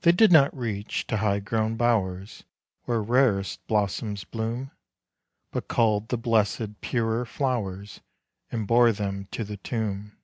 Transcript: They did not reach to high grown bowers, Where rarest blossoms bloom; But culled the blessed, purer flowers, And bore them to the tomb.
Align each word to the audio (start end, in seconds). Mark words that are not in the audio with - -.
They 0.00 0.12
did 0.12 0.32
not 0.32 0.56
reach 0.56 1.06
to 1.08 1.18
high 1.18 1.40
grown 1.40 1.76
bowers, 1.76 2.44
Where 2.84 3.02
rarest 3.02 3.60
blossoms 3.66 4.24
bloom; 4.24 4.70
But 5.50 5.68
culled 5.68 6.08
the 6.08 6.16
blessed, 6.16 6.80
purer 6.80 7.26
flowers, 7.26 8.00
And 8.50 8.66
bore 8.66 8.90
them 8.90 9.26
to 9.32 9.44
the 9.44 9.58
tomb. 9.58 10.16